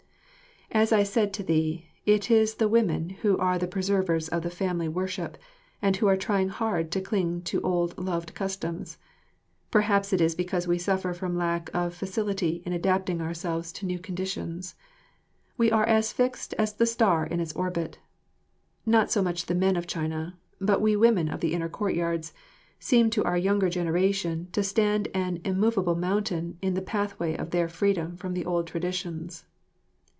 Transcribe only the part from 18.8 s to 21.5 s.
Not so much the men of China but we women of